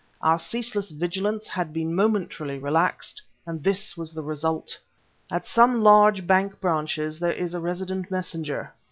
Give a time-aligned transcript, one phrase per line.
[0.19, 4.79] Our ceaseless vigilance had been momentarily relaxed and this was the result!
[5.29, 8.73] At some large bank branches there is a resident messenger.